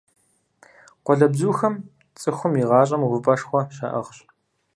Къуалэбзухэм 1.05 1.75
цӀыхум 2.19 2.53
и 2.61 2.63
гъащӀэм 2.69 3.01
увыпӀэшхуэ 3.05 3.61
щаӀыгъщ. 3.75 4.17